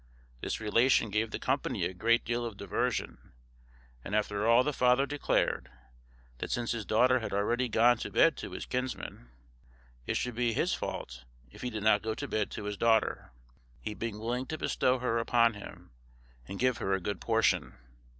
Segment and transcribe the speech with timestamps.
[0.39, 3.33] This relation gave the company a great deal diversion;
[4.03, 5.69] and after all the father declared,
[6.39, 9.29] that since his daughter had already gone to bed to his kinsman,
[10.07, 13.31] it should be his fault if he did not go to bed to his daughter,
[13.79, 15.91] he being willing to bestow her upon him,
[16.47, 17.75] and give her a good portion.